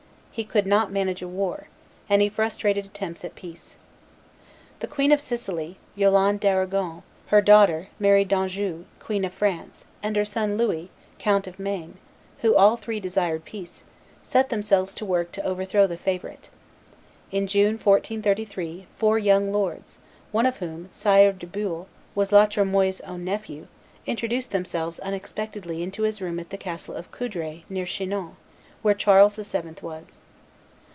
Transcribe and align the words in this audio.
He 0.33 0.45
could 0.45 0.65
not 0.65 0.93
manage 0.93 1.21
a 1.21 1.27
war, 1.27 1.67
and 2.09 2.21
he 2.21 2.29
frustrated 2.29 2.85
attempts 2.85 3.25
at 3.25 3.35
peace. 3.35 3.75
The 4.79 4.87
Queen 4.87 5.11
of 5.11 5.19
Sicily, 5.19 5.75
Yolande 5.93 6.39
d'Aragon, 6.39 7.03
her 7.27 7.41
daughter, 7.41 7.89
Mary 7.99 8.23
d'Anjou, 8.23 8.85
Queen 9.01 9.25
of 9.25 9.33
France, 9.33 9.83
and 10.01 10.15
her 10.15 10.23
son, 10.23 10.55
Louis, 10.57 10.89
Count 11.19 11.47
of 11.47 11.59
Maine, 11.59 11.97
who 12.39 12.55
all 12.55 12.77
three 12.77 13.01
desired 13.01 13.43
peace, 13.43 13.83
set 14.23 14.47
themselves 14.47 14.93
to 14.95 15.05
work 15.05 15.33
to 15.33 15.45
overthrow 15.45 15.85
the 15.85 15.97
favorite. 15.97 16.49
In 17.29 17.45
June, 17.45 17.73
1433, 17.73 18.87
four 18.97 19.19
young 19.19 19.51
lords, 19.51 19.97
one 20.31 20.45
of 20.45 20.57
whom, 20.57 20.87
Sire 20.89 21.33
de 21.33 21.45
Beuil, 21.45 21.87
was 22.15 22.31
La 22.31 22.45
Tremoille's 22.45 23.01
own 23.01 23.25
nephew, 23.25 23.67
introduced 24.05 24.51
themselves 24.51 24.97
unexpectedly 25.01 25.83
into 25.83 26.03
his 26.03 26.21
room 26.21 26.39
at 26.39 26.51
the 26.51 26.57
castle 26.57 26.95
of 26.95 27.11
Coudray, 27.11 27.63
near 27.69 27.85
Chinon, 27.85 28.37
where 28.81 28.95
Charles 28.95 29.35
VII. 29.35 29.75
was. 29.83 30.17